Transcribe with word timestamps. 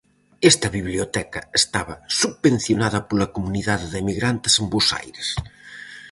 Esta 0.51 0.67
Biblioteca 0.77 1.41
estaba 1.61 1.95
subvencionada 2.19 2.99
pola 3.07 3.31
comunidade 3.35 3.85
de 3.89 3.97
emigrantes 4.03 4.53
en 4.61 4.65
Bos 4.73 4.87
Aires. 5.01 5.27